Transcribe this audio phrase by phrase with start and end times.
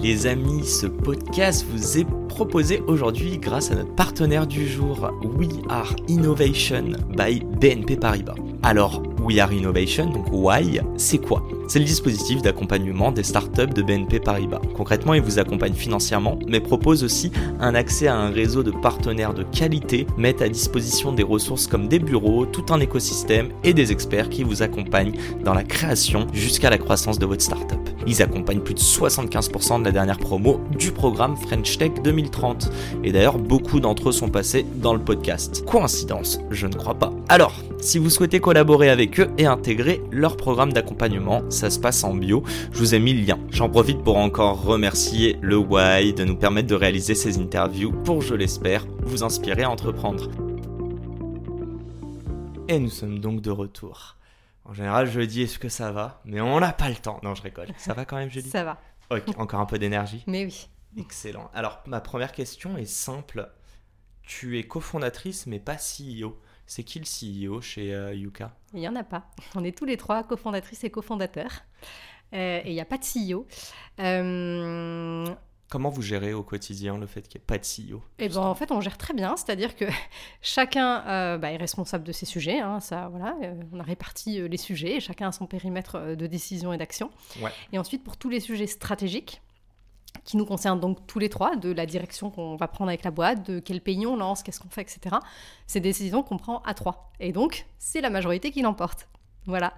[0.00, 5.48] Les amis, ce podcast vous est proposé aujourd'hui grâce à notre partenaire du jour, We
[5.68, 8.36] Are Innovation by BNP Paribas.
[8.62, 11.42] Alors, We Are Innovation, donc Why, c'est quoi?
[11.66, 14.60] C'est le dispositif d'accompagnement des startups de BNP Paribas.
[14.76, 19.34] Concrètement, il vous accompagne financièrement, mais propose aussi un accès à un réseau de partenaires
[19.34, 23.90] de qualité, met à disposition des ressources comme des bureaux, tout un écosystème et des
[23.90, 27.87] experts qui vous accompagnent dans la création jusqu'à la croissance de votre startup.
[28.06, 32.70] Ils accompagnent plus de 75% de la dernière promo du programme French Tech 2030.
[33.04, 35.64] Et d'ailleurs, beaucoup d'entre eux sont passés dans le podcast.
[35.64, 37.12] Coïncidence Je ne crois pas.
[37.28, 42.04] Alors, si vous souhaitez collaborer avec eux et intégrer leur programme d'accompagnement, ça se passe
[42.04, 42.42] en bio.
[42.72, 43.38] Je vous ai mis le lien.
[43.50, 48.22] J'en profite pour encore remercier le Why de nous permettre de réaliser ces interviews pour,
[48.22, 50.28] je l'espère, vous inspirer à entreprendre.
[52.68, 54.17] Et nous sommes donc de retour.
[54.68, 56.20] En général, je dis est-ce que ça va?
[56.26, 57.20] Mais on n'a pas le temps.
[57.22, 57.68] Non, je rigole.
[57.78, 58.50] Ça va quand même, Julie?
[58.50, 58.78] Ça va.
[59.10, 60.22] Ok, encore un peu d'énergie.
[60.26, 60.68] Mais oui.
[60.98, 61.50] Excellent.
[61.54, 63.50] Alors, ma première question est simple.
[64.22, 66.38] Tu es cofondatrice, mais pas CEO.
[66.66, 68.54] C'est qui le CEO chez euh, Yuka?
[68.74, 69.30] Il n'y en a pas.
[69.54, 71.62] On est tous les trois cofondatrices et cofondateurs.
[72.34, 73.46] Euh, et il n'y a pas de CEO.
[74.00, 75.34] Euh,
[75.68, 78.38] Comment vous gérez au quotidien le fait qu'il n'y ait pas de CEO Eh ben,
[78.38, 79.84] en fait, on gère très bien, c'est-à-dire que
[80.42, 82.58] chacun euh, bah, est responsable de ses sujets.
[82.60, 86.16] hein, ça, voilà, euh, on a réparti euh, les sujets, et chacun a son périmètre
[86.16, 87.10] de décision et d'action.
[87.42, 87.50] Ouais.
[87.72, 89.42] Et ensuite, pour tous les sujets stratégiques,
[90.24, 93.10] qui nous concernent donc tous les trois, de la direction qu'on va prendre avec la
[93.10, 95.16] boîte, de quel pays on lance, qu'est-ce qu'on fait, etc.
[95.66, 97.12] C'est des décisions qu'on prend à trois.
[97.20, 99.08] Et donc, c'est la majorité qui l'emporte.
[99.46, 99.74] Voilà.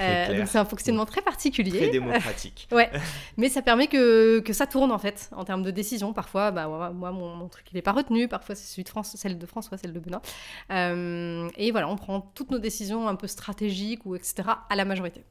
[0.00, 1.78] Euh, donc c'est un fonctionnement très particulier.
[1.78, 2.68] Très démocratique.
[2.72, 2.90] Ouais,
[3.36, 6.12] mais ça permet que, que ça tourne en fait en termes de décision.
[6.12, 9.14] Parfois, bah, moi, mon, mon truc il n'est pas retenu, parfois c'est celui de France,
[9.16, 10.22] celle de François, celle de Benoît.
[10.70, 14.42] Euh, et voilà, on prend toutes nos décisions un peu stratégiques ou etc.
[14.68, 15.24] à la majorité.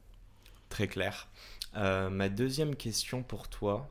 [0.68, 1.28] Très clair.
[1.76, 3.88] Euh, ma deuxième question pour toi,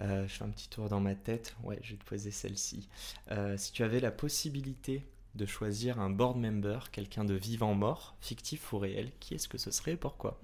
[0.00, 1.54] euh, je fais un petit tour dans ma tête.
[1.62, 2.88] Ouais, je vais te poser celle-ci.
[3.56, 5.04] Si tu avais la possibilité
[5.34, 9.58] de choisir un board member, quelqu'un de vivant mort, fictif ou réel, qui est-ce que
[9.58, 10.38] ce serait et pourquoi?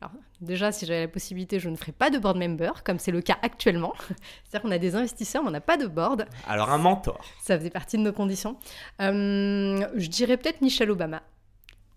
[0.00, 3.12] Alors, déjà, si j'avais la possibilité, je ne ferais pas de board member, comme c'est
[3.12, 3.94] le cas actuellement.
[4.44, 6.26] C'est-à-dire qu'on a des investisseurs, mais on n'a pas de board.
[6.46, 7.24] Alors un mentor.
[7.40, 8.58] Ça faisait partie de nos conditions.
[9.00, 11.22] Euh, je dirais peut-être Michelle Obama.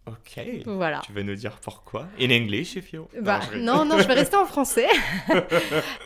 [0.07, 0.43] Ok.
[0.65, 1.01] Voilà.
[1.05, 2.07] Tu veux nous dire pourquoi?
[2.19, 3.07] In English, if you.
[3.21, 4.87] Bah, non, non, je vais rester en français.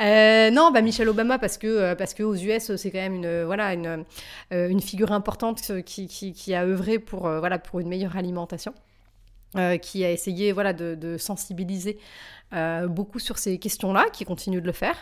[0.01, 3.15] Euh, non, bah Michelle Obama parce que euh, parce que aux US c'est quand même
[3.15, 4.03] une euh, voilà une
[4.53, 7.87] euh, une figure importante euh, qui, qui, qui a œuvré pour euh, voilà pour une
[7.87, 8.73] meilleure alimentation,
[9.57, 11.97] euh, qui a essayé voilà de, de sensibiliser
[12.53, 14.95] euh, beaucoup sur ces questions-là, qui continue de le faire.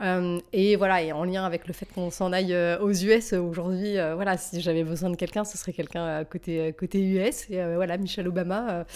[0.00, 3.94] Euh, et voilà, et en lien avec le fait qu'on s'en aille aux US aujourd'hui,
[4.14, 7.50] voilà, si j'avais besoin de quelqu'un, ce serait quelqu'un côté côté US.
[7.50, 8.86] Et voilà, Michelle Obama.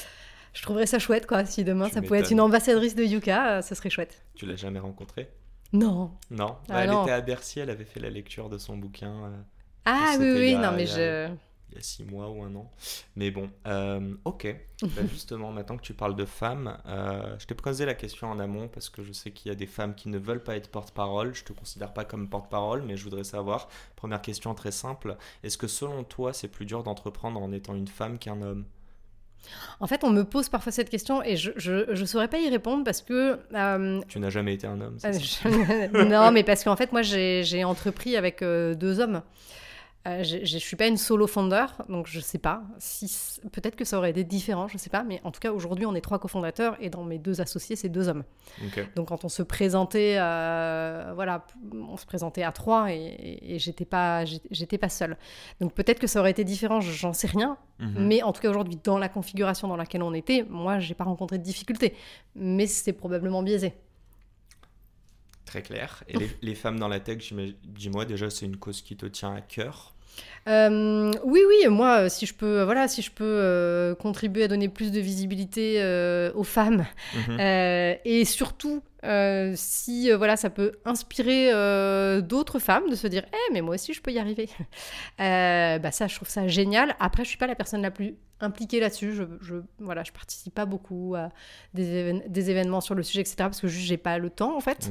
[0.54, 1.44] je trouverais ça chouette, quoi.
[1.44, 4.22] Si demain Tu ça pouvait être une ambassadrice de Yuka, ça serait chouette.
[4.34, 5.28] Tu l'as jamais rencontré
[5.74, 6.12] Non.
[6.30, 6.56] Non.
[6.70, 7.02] Ah elle non.
[7.02, 9.12] était à Bercy, elle avait fait la lecture de son bouquin.
[9.84, 11.28] Ah oui, oui, non, mais a- je.
[11.70, 12.70] Il y a six mois ou un an.
[13.16, 14.54] Mais bon, euh, ok.
[14.82, 18.38] Bah, justement, maintenant que tu parles de femmes, euh, je t'ai posé la question en
[18.38, 20.70] amont parce que je sais qu'il y a des femmes qui ne veulent pas être
[20.70, 21.34] porte-parole.
[21.34, 23.68] Je te considère pas comme porte-parole, mais je voudrais savoir.
[23.96, 25.16] Première question très simple.
[25.42, 28.64] Est-ce que selon toi, c'est plus dur d'entreprendre en étant une femme qu'un homme?
[29.80, 32.82] En fait, on me pose parfois cette question et je, je saurais pas y répondre
[32.84, 33.38] parce que.
[33.54, 37.02] euh, Tu n'as jamais été un homme euh, je- non, mais parce qu'en fait, moi,
[37.02, 39.22] j'ai j'ai entrepris avec euh, deux hommes.
[40.08, 42.62] Euh, je suis pas une solo founder, donc je sais pas.
[42.78, 45.02] Si peut-être que ça aurait été différent, je sais pas.
[45.02, 47.88] Mais en tout cas, aujourd'hui, on est trois cofondateurs et dans mes deux associés, c'est
[47.88, 48.24] deux hommes.
[48.96, 53.58] Donc quand on se présentait, euh, voilà, on se présentait à trois et, et- et
[53.58, 55.16] j'étais pas, j'étais pas seule.
[55.60, 57.58] Donc peut-être que ça aurait été différent, j'en sais rien.
[57.80, 58.06] Mhm.
[58.06, 61.04] Mais en tout cas aujourd'hui, dans la configuration dans laquelle on était, moi, j'ai pas
[61.04, 61.94] rencontré de difficultés.
[62.34, 63.74] Mais c'est probablement biaisé.
[65.44, 66.04] Très clair.
[66.08, 67.32] Et les, les femmes dans la tech,
[67.64, 69.94] dis-moi déjà, c'est une cause qui te tient à cœur?
[70.48, 74.44] Euh, oui, oui, moi, euh, si je peux, euh, voilà, si je peux euh, contribuer
[74.44, 77.38] à donner plus de visibilité euh, aux femmes Mhm.
[78.04, 83.24] et surtout euh, si euh, voilà, ça peut inspirer euh, d'autres femmes de se dire
[83.32, 84.48] Eh, mais moi aussi, je peux y arriver.
[85.18, 86.96] bah, ça, je trouve ça génial.
[87.00, 89.14] Après, je suis pas la personne la plus impliquée là-dessus.
[89.14, 91.30] Je, je, voilà, je participe pas beaucoup à
[91.74, 93.36] des, des événements sur le sujet, etc.
[93.38, 94.90] Parce que juste, j'ai pas le temps, en fait.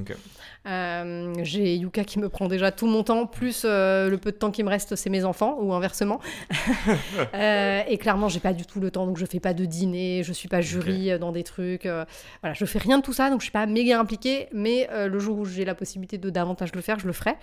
[1.44, 4.64] j'ai Yuka qui me prend déjà tout mon temps, plus le peu de temps qui
[4.64, 6.20] me reste, c'est mes enfants, ou inversement.
[7.34, 10.34] et clairement, j'ai pas du tout le temps, donc je fais pas de dîner, je
[10.34, 11.84] suis pas jury dans des trucs.
[11.86, 15.08] voilà, je fais rien de tout ça, donc je suis pas méga impliqué, mais euh,
[15.08, 17.36] le jour où j'ai la possibilité de davantage le faire, je le ferai.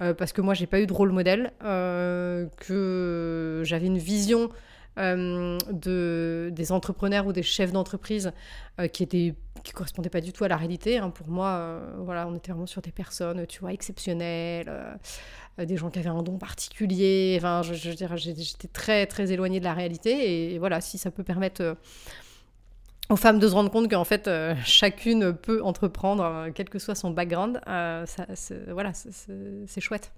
[0.00, 4.50] Euh, parce que moi, j'ai pas eu de rôle modèle, euh, que j'avais une vision
[4.98, 8.30] de, des entrepreneurs ou des chefs d'entreprise
[8.92, 10.98] qui était qui correspondait pas du tout à la réalité.
[10.98, 11.08] Hein.
[11.08, 14.70] Pour moi, voilà, on était vraiment sur des personnes, tu vois, exceptionnelles,
[15.56, 17.36] des gens qui avaient un don particulier.
[17.38, 20.52] Enfin, je, je, j'étais très très éloignée de la réalité.
[20.52, 21.76] Et, voilà, si ça peut permettre
[23.08, 26.78] aux femmes de se rendre compte qu'en fait, euh, chacune peut entreprendre, euh, quel que
[26.78, 27.60] soit son background.
[27.66, 28.26] Euh, ça,
[28.68, 30.12] voilà, c'est chouette.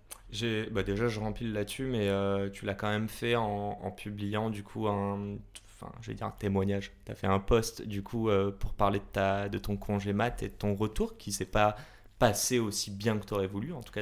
[0.72, 2.08] Bah déjà, je remplis là-dessus, mais
[2.52, 5.36] tu l'as quand même fait en, en, publiant du coup un,
[5.74, 6.92] enfin, je vais dire un témoignage.
[7.04, 8.28] Tu as fait un post du coup
[8.58, 11.76] pour parler de, ta, de ton congé mat et de ton retour qui s'est pas
[12.24, 13.74] passé aussi bien que tu aurais voulu.
[13.74, 14.00] En tout cas,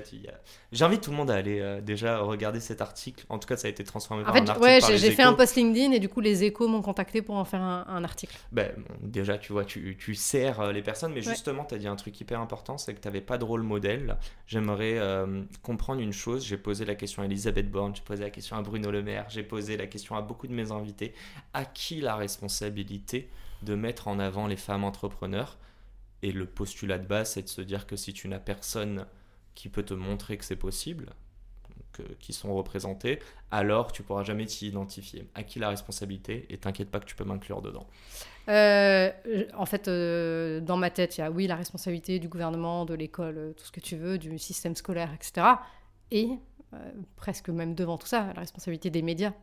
[0.70, 3.24] j'invite tout le monde à aller euh, déjà regarder cet article.
[3.28, 4.60] En tout cas, ça a été transformé en fait, un article.
[4.60, 7.44] Ouais, j'ai fait un post LinkedIn et du coup, les échos m'ont contacté pour en
[7.44, 8.36] faire un, article.
[8.52, 8.70] Ben,
[9.00, 11.96] déjà, tu vois, tu, tu sers euh, les personnes, mais justement, tu as dit un
[11.96, 14.16] truc hyper important c'est que tu n'avais pas de rôle modèle.
[14.46, 16.46] J'aimerais euh, comprendre une chose.
[16.46, 19.26] J'ai posé la question à Elisabeth Borne, j'ai posé la question à Bruno Le Maire,
[19.30, 21.12] j'ai posé la question à beaucoup de mes invités.
[21.54, 23.28] À qui la responsabilité
[23.62, 25.58] de mettre en avant les femmes entrepreneurs?
[26.22, 29.06] Et le postulat de base, c'est de se dire que si tu n'as personne
[29.54, 31.10] qui peut te montrer que c'est possible,
[32.18, 33.18] qui sont représentés,
[33.50, 35.28] alors tu pourras jamais t'y identifier.
[35.34, 37.86] À qui la responsabilité Et t'inquiète pas que tu peux m'inclure dedans.
[38.48, 39.10] Euh,
[39.54, 42.94] en fait, euh, dans ma tête, il y a oui la responsabilité du gouvernement, de
[42.94, 45.46] l'école, euh, tout ce que tu veux, du système scolaire, etc.
[46.10, 46.30] Et
[47.16, 49.34] presque même devant tout ça, la responsabilité des médias.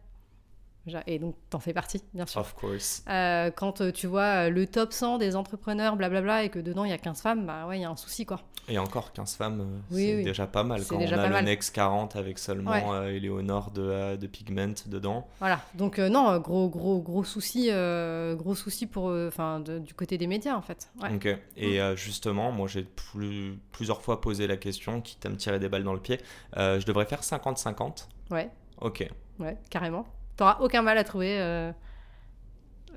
[1.07, 2.41] Et donc, t'en fais partie, bien sûr.
[2.41, 3.03] Of course.
[3.09, 6.86] Euh, quand euh, tu vois euh, le top 100 des entrepreneurs, blablabla, et que dedans
[6.86, 8.41] il y a 15 femmes, bah ouais, il y a un souci, quoi.
[8.68, 10.86] Et encore 15 femmes, c'est déjà pas mal.
[10.86, 15.27] Quand on a le Next 40 avec seulement Eleonore de, de Pigment dedans.
[15.39, 20.56] Voilà, donc non, gros, gros, gros souci, gros souci pour, enfin, du côté des médias,
[20.56, 20.89] en fait.
[21.01, 21.27] Ok,
[21.57, 25.69] et justement, moi j'ai plus, plusieurs fois posé la question, quitte à me tirer des
[25.69, 26.19] balles dans le pied,
[26.56, 28.50] je devrais faire 50-50 Ouais.
[28.81, 29.07] Ok.
[29.39, 30.06] Ouais, carrément
[30.39, 31.38] t'auras aucun mal à trouver.
[31.38, 31.71] Euh,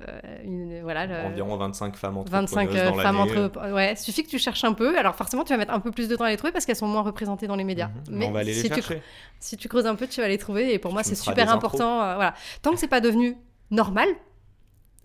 [0.07, 3.71] euh, une, voilà, Environ 25 femmes entrepreneuses 25 euh, dans femmes entre...
[3.73, 4.97] Ouais, suffit que tu cherches un peu.
[4.97, 6.77] Alors forcément, tu vas mettre un peu plus de temps à les trouver parce qu'elles
[6.77, 7.87] sont moins représentées dans les médias.
[7.87, 7.93] Mhm.
[8.09, 8.95] Mais on va aller si les chercher.
[8.95, 9.01] Tu,
[9.39, 10.73] si tu creuses un peu, tu vas les trouver.
[10.73, 12.15] Et pour moi, c'est super important.
[12.15, 12.33] voilà.
[12.61, 13.37] Tant que c'est pas devenu
[13.69, 14.07] normal,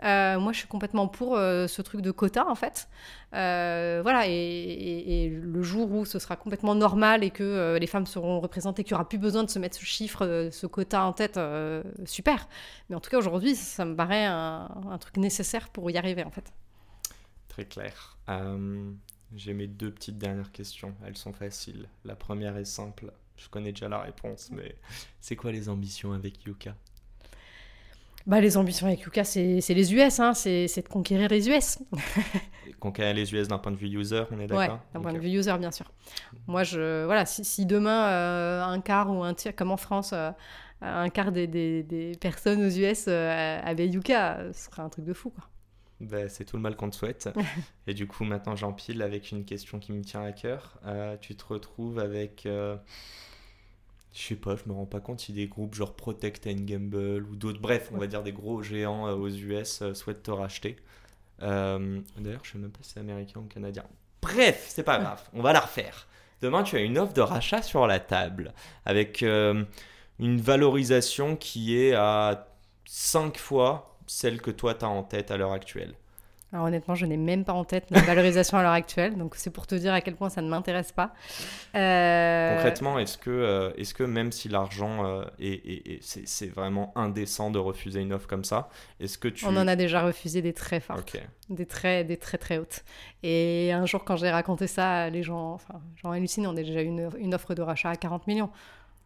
[0.04, 2.88] euh, moi, je suis complètement pour euh, ce truc de quota, en fait.
[3.34, 8.40] Euh, voilà, et, le jour où ce sera complètement normal et que les femmes seront
[8.40, 11.38] représentées, qu'il n'y aura plus besoin de se mettre ce chiffre, ce quota en tête,
[12.04, 12.48] super.
[12.88, 16.24] Mais en tout cas, aujourd'hui, ça me paraît un, un, truc nécessaire pour y arriver,
[16.24, 16.52] en fait.
[17.48, 18.16] Très clair.
[19.34, 20.94] J'ai mes deux petites dernières questions.
[21.04, 21.88] Elles sont faciles.
[22.04, 23.12] La première est simple.
[23.36, 24.74] Je connais déjà la réponse, mais
[25.20, 26.74] c'est quoi les ambitions avec Yuka?
[28.26, 31.78] Bah, les ambitions avec Yuka, c'est les US, hein, c'est de conquérir les US.
[32.80, 35.18] conquérir les US d'un point de vue user, on est d'accord Ouais, d'un point de
[35.18, 35.90] vue user, bien sûr.
[36.46, 40.30] Moi, je, voilà, si, demain, euh, un quart ou un tiers, comme en France, euh,
[40.80, 45.04] un quart des, des, des, personnes aux US euh, avaient Yuka, ce serait un truc
[45.04, 45.44] de fou, quoi.
[46.00, 47.28] Bah, c'est tout le mal qu'on te souhaite.
[47.88, 50.78] Et du coup, maintenant, j'empile avec une question qui me tient à cœur.
[51.20, 52.46] tu te retrouves avec
[54.12, 57.24] je sais pas, je me rends pas compte si des groupes genre Protect and Gamble
[57.30, 60.30] ou d'autres, bref, on va dire des gros géants euh, aux US euh, souhaitent te
[60.30, 60.76] racheter.
[61.42, 63.84] Euh, d'ailleurs, je sais même pas si c'est américain ou canadien.
[64.22, 66.08] Bref, c'est pas grave, on va la refaire.
[66.40, 68.52] Demain, tu as une offre de rachat sur la table
[68.84, 69.66] avec une
[70.40, 72.48] valorisation qui est à
[72.86, 75.94] 5 fois celle que toi tu as en tête à l'heure actuelle.
[76.52, 79.50] Alors honnêtement, je n'ai même pas en tête la valorisation à l'heure actuelle, donc c'est
[79.50, 81.12] pour te dire à quel point ça ne m'intéresse pas.
[81.74, 87.50] Euh, Concrètement, est-ce que, euh, est-ce que même si l'argent euh, est, c'est, vraiment indécent
[87.50, 89.44] de refuser une offre comme ça, est-ce que tu...
[89.44, 91.18] On en a déjà refusé des très fortes,
[91.50, 92.82] des très, des très très hautes.
[93.22, 96.80] Et un jour, quand j'ai raconté ça, les gens, enfin, gens hallucinent, on a déjà
[96.80, 98.50] eu une, une offre de rachat à 40 millions.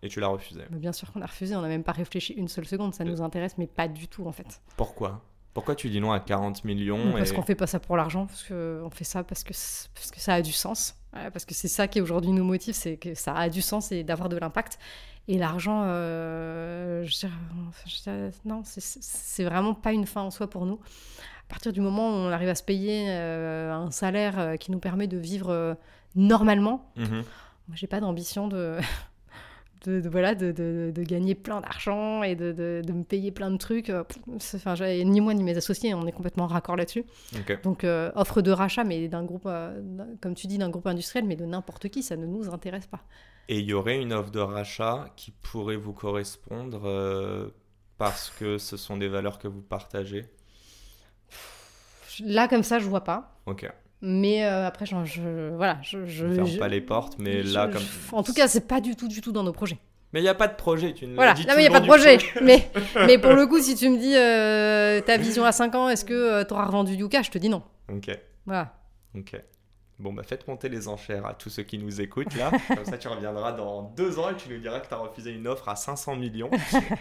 [0.04, 2.48] Et tu l'as refusé Bien sûr qu'on a refusé, on n'a même pas réfléchi une
[2.48, 4.60] seule seconde, ça nous intéresse, mais pas du tout en fait.
[4.76, 5.22] Pourquoi?
[5.54, 8.44] Pourquoi tu dis non à 40 millions Parce qu'on fait pas ça pour l'argent, parce
[8.44, 9.52] qu'on fait ça parce que,
[9.94, 10.96] parce que ça a du sens.
[11.12, 14.02] parce que c'est ça qui aujourd'hui nous motive, c'est que ça a du sens et
[14.04, 14.78] d'avoir de l'impact.
[15.28, 17.32] Et l'argent, euh, je dirais,
[17.86, 20.80] je dirais, non, c'est- vraiment pas une fin en soi pour nous.
[21.48, 24.70] À partir du moment où on arrive à se payer euh, un salaire euh, qui
[24.72, 25.74] nous permet de vivre euh,
[26.16, 27.22] normalement, Mhm.
[27.68, 28.78] moi j'ai pas d'ambition de,
[29.84, 33.90] de, de- voilà, de, de- gagner plein d'argent et de, me payer plein de trucs.
[33.90, 34.04] Euh,
[34.54, 34.74] Enfin,
[35.04, 37.04] ni moi ni mes associés, on est complètement raccord là-dessus.
[37.62, 39.80] Donc euh, offre de rachat, mais d'un groupe, euh,
[40.20, 43.00] comme tu dis, d'un groupe industriel, mais de n'importe qui, ça ne nous intéresse pas.
[43.48, 47.48] Et il y aurait une offre de rachat qui pourrait vous correspondre euh,
[47.98, 50.26] parce que ce sont des valeurs que vous partagez?
[52.20, 53.40] Là, comme ça, je vois pas.
[53.46, 53.68] Ok.
[54.04, 57.42] Mais euh, après, je, je- voilà, je, je, Je ferme je- pas les portes, mais
[57.42, 57.82] là, comme.
[58.12, 59.78] En tout cas, c'est pas du tout, du tout dans nos projets.
[60.12, 61.70] Mais il n'y a pas de projet, tu ne Voilà, non, mais il n'y a
[61.70, 62.18] pas de projet.
[62.42, 62.68] mais,
[63.06, 66.04] mais pour le coup, si tu me dis euh, ta vision à 5 ans, est-ce
[66.04, 67.62] que tu auras revendu Yuka Je te dis non.
[67.90, 68.10] Ok,
[68.44, 68.74] Voilà.
[69.16, 69.40] ok.
[70.02, 72.50] Bon, bah faites monter les enchères à tous ceux qui nous écoutent là.
[72.68, 75.30] Comme ça, tu reviendras dans deux ans et tu nous diras que tu as refusé
[75.30, 76.50] une offre à 500 millions.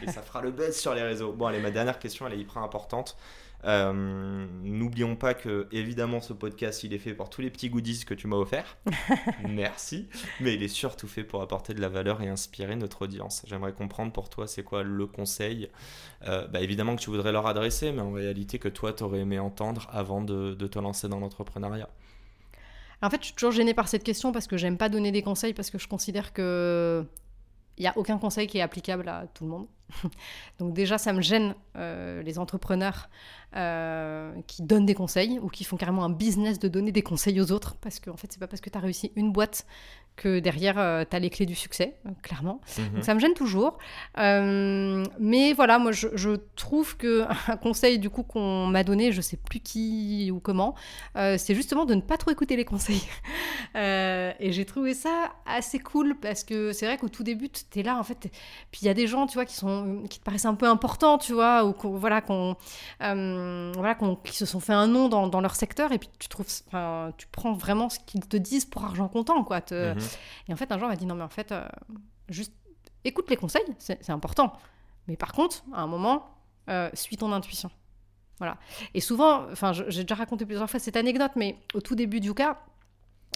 [0.03, 1.33] et ça fera le buzz sur les réseaux.
[1.33, 3.17] Bon, allez, ma dernière question, elle est hyper importante.
[3.63, 8.05] Euh, N'oublions pas que, évidemment, ce podcast, il est fait pour tous les petits goodies
[8.05, 8.77] que tu m'as offerts.
[9.49, 10.07] Merci.
[10.39, 13.43] Mais il est surtout fait pour apporter de la valeur et inspirer notre audience.
[13.47, 15.69] J'aimerais comprendre pour toi, c'est quoi le conseil?
[16.27, 19.19] Euh, bah, Évidemment que tu voudrais leur adresser, mais en réalité que toi, tu aurais
[19.19, 21.89] aimé entendre avant de, de te lancer dans l'entrepreneuriat.
[23.01, 25.23] En fait, je suis toujours gênée par cette question parce que j'aime pas donner des
[25.23, 27.05] conseils parce que je considère que
[27.77, 29.67] il y a aucun conseil qui est applicable à tout le monde.
[30.59, 33.09] Donc déjà, ça me gêne euh, les entrepreneurs
[33.55, 37.39] euh, qui donnent des conseils ou qui font carrément un business de donner des conseils
[37.41, 39.65] aux autres parce qu'en fait, c'est pas parce que tu as réussi une boîte
[40.15, 40.75] que derrière,
[41.09, 42.61] tu as les clés du succès, euh, clairement.
[42.77, 42.89] Mhm.
[42.95, 43.77] Donc ça me gêne toujours.
[44.17, 49.11] Euh, mais voilà, moi je, je trouve que un conseil du coup qu'on m'a donné,
[49.11, 50.75] je sais plus qui ou comment,
[51.15, 53.01] euh, c'est justement de ne pas trop écouter les conseils.
[53.75, 57.79] Euh, et j'ai trouvé ça assez cool parce que c'est vrai qu'au tout début, tu
[57.79, 58.19] es là en fait.
[58.71, 60.67] Puis il y a des gens, tu vois, qui, sont, qui te paraissent un peu
[60.67, 62.55] importants, tu vois, ou voilà, qu'on,
[63.01, 66.09] euh, voilà, qu'on- qui se sont fait un nom dans, dans leur secteur et puis
[66.19, 69.61] tu trouves, enfin, tu prends vraiment ce qu'ils te disent pour argent comptant, quoi.
[69.61, 69.99] Te- Mhm.
[70.49, 71.65] et en fait, un jour, on m'a dit non, mais en fait, euh,
[72.29, 72.53] juste
[73.05, 74.53] écoute les conseils, c'est important.
[75.07, 76.27] Mais par contre, à un moment,
[76.93, 77.69] suis ton intuition.
[78.37, 78.57] Voilà.
[78.95, 82.33] Et souvent, enfin, j'ai déjà raconté plusieurs fois cette anecdote, mais au tout début du
[82.33, 82.57] cas,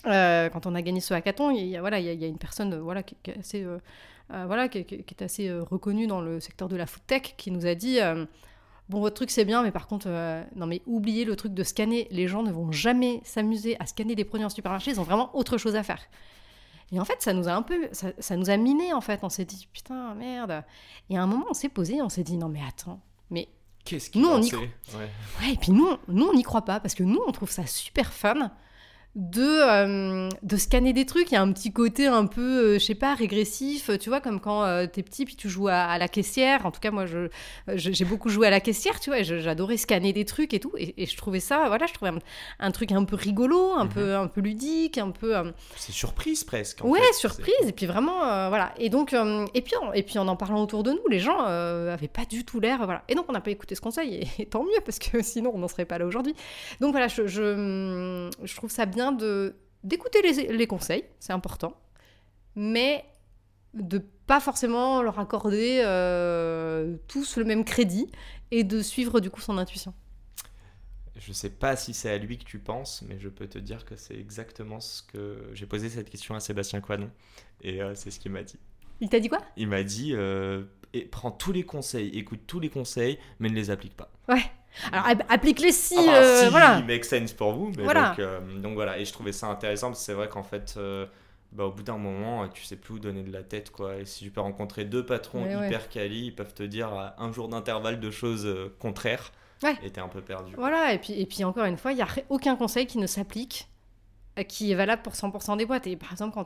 [0.07, 2.21] euh, quand on a gagné ce hackathon, il y a, voilà, il y a, il
[2.21, 3.79] y a une personne euh, voilà, qui, qui est assez, euh,
[4.29, 7.75] voilà, qui, est assez reconnue dans le secteur de la food tech qui nous a
[7.75, 7.99] dit
[8.87, 10.07] Bon, votre truc c'est bien, mais par contre,
[10.55, 12.07] non, mais oubliez le truc de scanner.
[12.11, 15.35] Les gens ne vont jamais s'amuser à scanner des produits en supermarché, ils ont vraiment
[15.35, 16.01] autre chose à faire.
[16.91, 19.21] Et en fait, ça nous a un peu, ça, ça nous a miné en fait.
[19.23, 20.63] On s'est dit putain merde.
[21.09, 22.99] Et à un moment, on s'est posé, on s'est dit non mais attends,
[23.31, 23.49] mais
[23.85, 24.53] Qu'est-ce qui Nous, on y.
[24.53, 24.69] Ouais.
[25.39, 27.67] Ouais, et puis nous, nous on n'y croit pas parce que nous, on trouve ça
[27.67, 28.51] super fun
[29.15, 31.31] de, euh, de scanner des trucs.
[31.31, 34.19] Il y a un petit côté un peu, euh, je sais pas, régressif, tu vois,
[34.19, 36.65] comme quand euh, t'es petit puis tu joues à, à la caissière.
[36.65, 37.27] En tout cas, moi, je,
[37.75, 40.73] j'ai beaucoup joué à la caissière, tu vois, j'adorais scanner des trucs et tout.
[40.77, 42.19] Et, et je trouvais ça, voilà, je trouvais un,
[42.59, 43.89] un truc un peu rigolo, un, Mhm.
[43.91, 45.35] peu, un peu ludique, un peu.
[45.37, 46.83] euh, C'est surprise presque.
[46.83, 47.13] en ouais, fait.
[47.13, 47.55] surprise.
[47.67, 48.73] Et puis vraiment, euh, voilà.
[48.77, 51.19] Et donc, euh, et puis, en, et puis en en parlant autour de nous, les
[51.19, 53.03] gens euh, avaient pas du tout l'air, voilà.
[53.07, 55.51] Et donc, on n'a pas écouté ce conseil, et, et tant mieux parce que sinon,
[55.53, 56.35] on n'en serait pas là aujourd'hui.
[56.81, 61.79] Donc voilà, je, je, je trouve ça bien de d'écouter les, les conseils, c'est important,
[62.55, 63.05] mais
[63.73, 68.11] de pas forcément leur accorder euh, tous le même crédit
[68.51, 69.93] et de suivre du coup son intuition.
[71.17, 73.85] Je sais pas si c'est à lui que tu penses, mais je peux te dire
[73.85, 77.09] que c'est exactement ce que j'ai posé cette question à Sébastien Coinon
[77.61, 78.59] et euh, c'est ce qu'il m'a dit.
[79.01, 79.39] Il t'a dit quoi?
[79.55, 83.55] Il m'a dit euh, et prends tous les conseils, écoute tous les conseils, mais ne
[83.55, 84.11] les applique pas.
[84.27, 84.43] Ouais.
[84.91, 86.77] Alors applique-les si, Ah bah, euh, si, voilà.
[86.79, 88.09] il make sense pour vous, mais Voilà.
[88.09, 88.97] donc, euh, donc voilà.
[88.99, 91.05] Et je trouvais ça intéressant parce que c'est vrai qu'en fait, euh,
[91.51, 93.95] bah, au bout d'un moment, euh, tu sais plus où donner de la tête, quoi.
[93.97, 95.67] Et si tu peux rencontrer deux patrons Ouais, ouais.
[95.67, 98.47] hyper quali, ils peuvent te dire à un jour d'intervalle de choses
[98.79, 99.31] contraires,
[99.63, 99.75] Ouais.
[99.83, 100.53] et t'es un peu perdu.
[100.57, 103.07] Voilà, et puis, et puis encore une fois, il n'y a aucun conseil qui ne
[103.07, 103.67] s'applique,
[104.49, 105.87] qui est valable pour 100% des boîtes.
[105.87, 106.43] Et par exemple, quand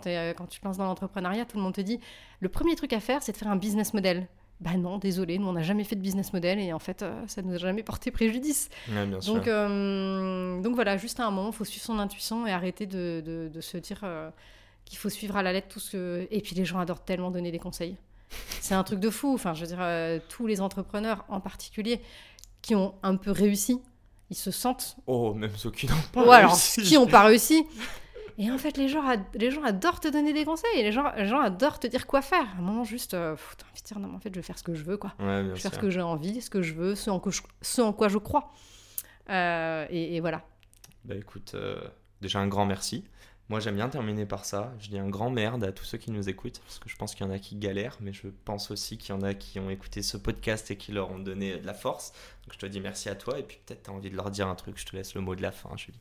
[0.47, 1.99] tu te lances dans l'entrepreneuriat, tout le monde te dit
[2.39, 4.27] le premier truc à faire, c'est de faire un business model.
[4.61, 7.13] Bah non, désolé, nous on n'a jamais fait de business model et en fait, euh,
[7.27, 8.69] ça nous a jamais porté préjudice.
[8.89, 9.33] Ouais, bien sûr.
[9.35, 12.85] Donc, euh, donc voilà, juste à un moment, il faut suivre son intuition et arrêter
[12.85, 14.29] de, de- de se dire euh,
[14.85, 16.27] qu'il faut suivre à la lettre tout ce que.
[16.31, 17.95] Et puis les gens adorent tellement donner des conseils.
[18.59, 19.33] C'est un truc de fou.
[19.33, 22.01] Enfin, je veux dire, euh, tous les entrepreneurs en particulier
[22.61, 23.79] qui ont un peu réussi,
[24.29, 26.83] ils se sentent Oh, même ceux qui n'ont pas ou alors réussi.
[26.83, 27.65] qui n'ont pas réussi.
[28.41, 29.03] Et en fait, les gens,
[29.35, 30.81] les gens adorent te donner des conseils.
[30.81, 32.47] Les gens, les gens adorent te dire quoi faire.
[32.55, 34.63] À un moment, juste, euh, de dire, non, mais en fait, je vais faire ce
[34.63, 35.13] que je veux, quoi.
[35.19, 37.31] Ouais, Je vais faire ce que j'ai envie, ce que je veux, ce en, que
[37.31, 38.51] je- ce en quoi je crois.
[39.29, 40.41] Euh, et, et voilà.
[41.03, 41.81] Bah écoute, euh,
[42.21, 43.03] déjà un grand merci.
[43.49, 44.73] Moi, j'aime bien terminer par ça.
[44.79, 47.15] Je dis un grand merde à tous ceux qui nous écoutent, parce que je pense
[47.15, 49.59] qu'il y en a qui galèrent, mais je pense aussi qu'il y en a qui
[49.59, 52.11] ont écouté ce podcast et qui leur ont donné de la force.
[52.45, 54.29] Donc, je te dis merci à toi, et puis peut-être tu as envie de leur
[54.31, 54.77] dire un truc.
[54.79, 55.99] Je te laisse le mot de la fin, Julie.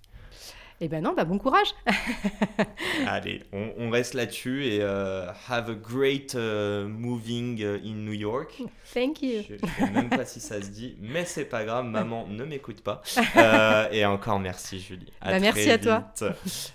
[0.80, 1.74] Eh ben non, bah bon courage.
[3.06, 8.62] Allez, on, reste là-dessus et euh, have a great uh, moving uh, in New York.
[8.94, 9.42] Thank you.
[9.48, 12.44] Je, ne sais même pas si ça se dit, mais c'est pas grave, maman ne
[12.44, 13.02] m'écoute pas.
[13.36, 15.12] Euh, et encore merci Julie.
[15.24, 16.12] Bah, merci à toi.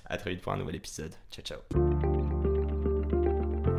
[0.05, 1.13] À très vite pour un nouvel épisode.
[1.31, 2.12] Ciao ciao.